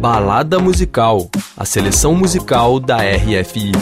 [0.00, 3.72] Balada Musical, a seleção musical da RFI.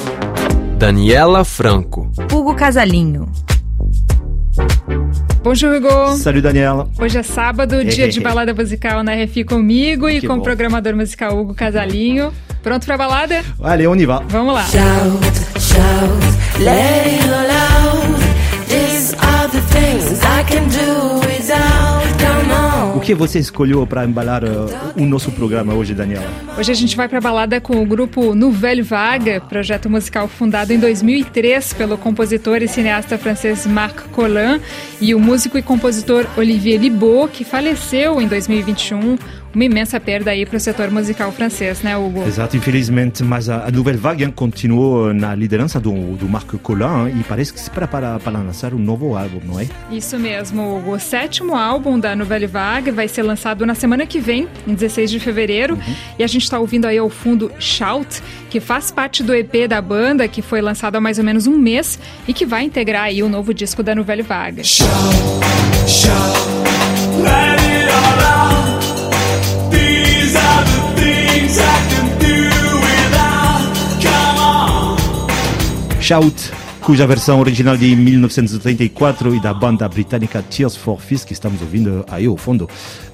[0.79, 2.11] Daniela Franco.
[2.33, 3.29] Hugo Casalinho.
[5.43, 6.17] Bonjour, Hugo.
[6.17, 6.89] Salut, Daniela.
[6.99, 10.41] Hoje é sábado, dia de balada musical na RFI comigo e Que com bom.
[10.41, 12.33] o programador musical Hugo Casalinho.
[12.63, 13.43] Pronto pra balada?
[13.63, 14.23] Allez, on y va.
[14.29, 14.65] Vamos lá.
[14.65, 18.21] Shout, shout, let it all out.
[18.69, 21.24] These are the things I can do.
[22.95, 26.27] O que você escolheu para embalar uh, o nosso programa hoje, Daniela?
[26.57, 30.79] Hoje a gente vai pra balada com o grupo Nouvelle Vague, projeto musical fundado em
[30.79, 34.61] 2003 pelo compositor e cineasta francês Marc Collin
[35.01, 39.19] e o músico e compositor Olivier Libaud, que faleceu em 2021.
[39.55, 42.25] Uma imensa perda aí pro setor musical francês, né, Hugo?
[42.27, 47.09] Exato, infelizmente, mas a, a Nouvelle Vague hein, continuou na liderança do, do Marc Collin
[47.09, 49.67] hein, e parece que se prepara para lançar um novo álbum, não é?
[49.91, 50.93] Isso mesmo, Hugo.
[50.93, 55.11] O sétimo álbum da Nouvelle Vague vai ser lançado na semana que vem, em 16
[55.11, 55.79] de fevereiro.
[56.19, 59.81] E a gente está ouvindo aí ao fundo Shout, que faz parte do EP da
[59.81, 63.23] banda, que foi lançado há mais ou menos um mês e que vai integrar aí
[63.23, 64.63] o novo disco da Nouvelle Vague.
[64.65, 65.74] Let
[76.15, 81.61] Shout, cuja versão original de 1984 e da banda britânica Tears for Fears, que estamos
[81.63, 82.69] ouvindo aí ao fundo,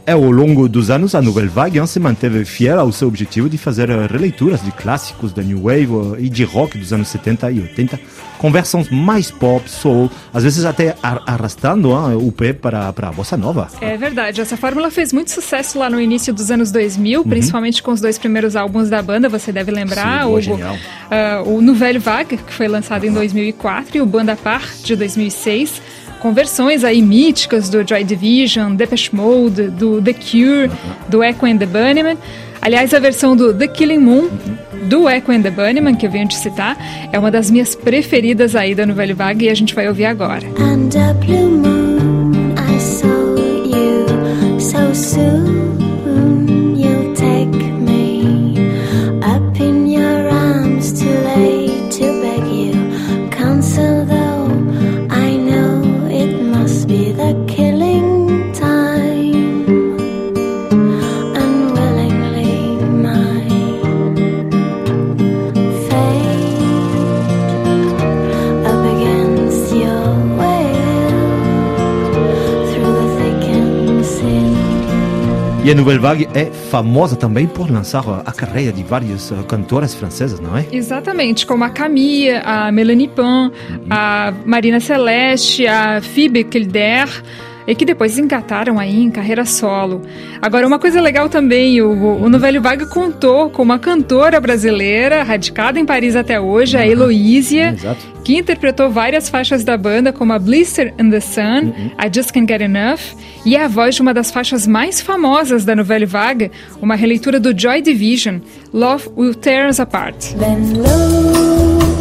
[0.04, 3.48] é ao longo dos anos a Nouvelle Vague hein, se manteve fiel ao seu objetivo
[3.48, 7.06] de fazer uh, releituras de clássicos da New Wave uh, e de rock dos anos
[7.08, 8.00] 70 e 80,
[8.38, 13.08] com versões mais pop, soul, às vezes até ar- arrastando hein, o pé para, para
[13.08, 13.68] a bossa nova.
[13.80, 17.92] É verdade, essa fórmula fez muito sucesso lá no início dos anos 2000, principalmente com
[17.92, 20.58] os dois primeiros álbuns da banda, você deve lembrar, Sim, Hugo.
[21.10, 23.59] Ah, o Nouvelle Vague, que foi lançado em 2004,
[23.94, 25.82] e o Banda Par, de 2006,
[26.20, 30.70] com versões aí míticas do Joy Division, Depeche Mode, do The Cure,
[31.08, 32.18] do Echo and the Bunnymen.
[32.62, 34.28] Aliás, a versão do The Killing Moon,
[34.84, 36.76] do Echo and the Bunnymen, que eu venho de citar,
[37.12, 40.46] é uma das minhas preferidas aí da Nouvelle Vague e a gente vai ouvir agora.
[41.20, 45.59] Blue moon, I saw you so soon.
[75.62, 79.94] E a Nouvelle Vague é famosa também por lançar a carreira de várias uh, cantoras
[79.94, 80.66] francesas, não é?
[80.72, 83.52] Exatamente, como a Camille, a Melanie Pan,
[83.90, 87.08] a Marina Celeste, a Phoebe Kilder,
[87.66, 90.02] e que depois engataram aí em carreira solo.
[90.40, 95.78] Agora, uma coisa legal também, o, o Novelho Vague contou com uma cantora brasileira, radicada
[95.78, 98.06] em Paris até hoje, a Heloísia, Exato.
[98.24, 102.50] que interpretou várias faixas da banda, como a Blister and the Sun, a Just Can't
[102.50, 106.50] Get Enough, e é a voz de uma das faixas mais famosas da Nouvelle Vague,
[106.80, 108.38] uma releitura do Joy Division,
[108.72, 110.34] Love Will Tear Us Apart.
[110.38, 112.00] Then love,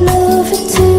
[0.00, 0.95] love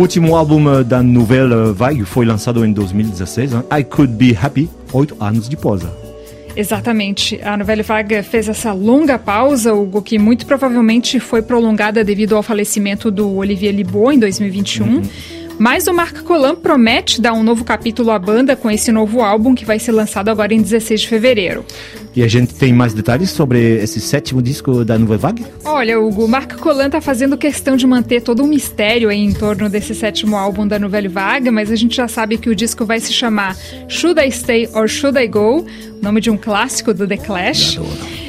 [0.00, 3.62] último álbum uh, da Nouvelle Vague foi lançado em 2016, hein?
[3.70, 5.82] I Could Be Happy, oito anos depois.
[6.56, 7.38] Exatamente.
[7.42, 12.42] A Novelle Vague fez essa longa pausa, Hugo, que muito provavelmente foi prolongada devido ao
[12.42, 15.02] falecimento do Olivier Libaud em 2021.
[15.58, 19.54] Mas o Marc Collin promete dar um novo capítulo à banda com esse novo álbum
[19.54, 21.62] que vai ser lançado agora em 16 de fevereiro.
[22.14, 25.46] E a gente tem mais detalhes sobre esse sétimo disco da Nouvelle Vague?
[25.64, 29.32] Olha, Hugo, o Marc Collin tá fazendo questão de manter todo um mistério aí em
[29.32, 32.84] torno desse sétimo álbum da Nouvelle Vague, mas a gente já sabe que o disco
[32.84, 33.56] vai se chamar
[33.88, 35.64] Should I Stay or Should I Go?
[36.02, 37.78] Nome de um clássico do The Clash.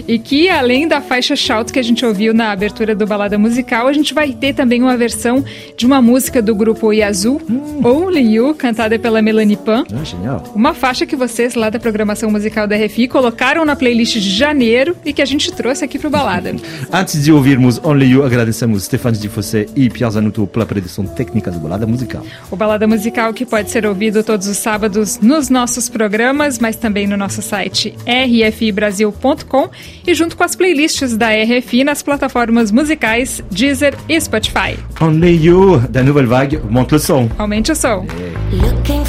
[0.07, 3.87] E que, além da faixa Shout que a gente ouviu na abertura do Balada Musical,
[3.87, 5.43] a gente vai ter também uma versão
[5.75, 7.41] de uma música do grupo Yazoo,
[7.83, 9.85] Only You, cantada pela Melanie Pan.
[9.93, 10.43] Ah, genial.
[10.55, 14.95] Uma faixa que vocês lá da programação musical da RFI colocaram na playlist de janeiro
[15.05, 16.55] e que a gente trouxe aqui pro Balada.
[16.91, 21.51] Antes de ouvirmos Only You, agradecemos Stefano de Fossé e Pierre Zanuto pela produção técnica
[21.51, 22.25] do Balada Musical.
[22.49, 27.07] O Balada Musical que pode ser ouvido todos os sábados nos nossos programas, mas também
[27.07, 29.69] no nosso site rfibrasil.com
[30.05, 34.77] e junto com as playlists da RFI nas plataformas musicais Deezer e Spotify.
[34.99, 37.29] Only You, da Nouvelle Vague, monte le son.
[37.37, 38.05] Aumente o som.
[38.51, 39.03] Looking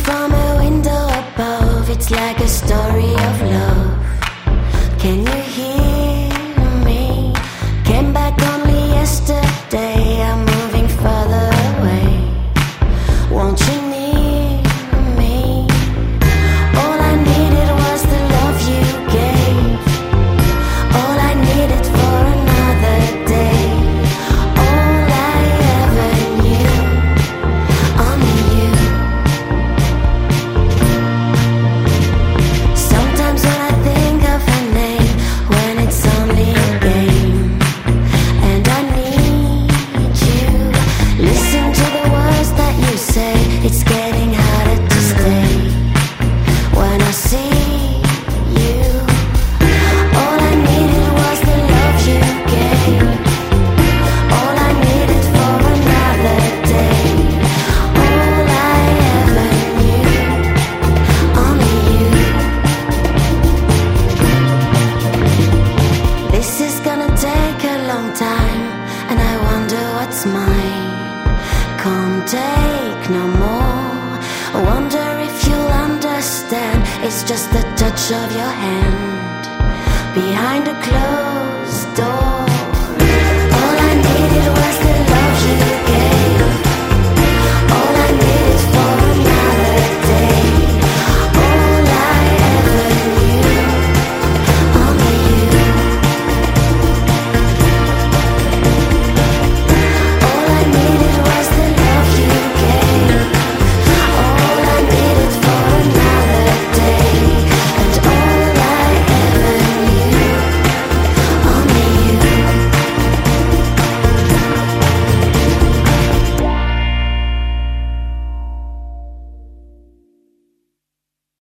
[80.26, 82.31] behind a closed door.